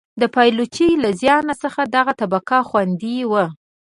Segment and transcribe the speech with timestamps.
[0.21, 3.45] د پایلوچۍ له زیان څخه دغه طبقه خوندي وه.